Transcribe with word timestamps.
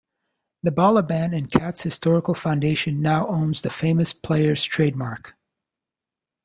The 0.63 0.71
Balaban 0.71 1.37
and 1.37 1.47
Katz 1.51 1.83
Historical 1.83 2.33
Foundation 2.33 3.03
now 3.03 3.27
owns 3.27 3.61
the 3.61 3.69
Famous 3.69 4.13
Players 4.13 4.63
trademark. 4.63 5.35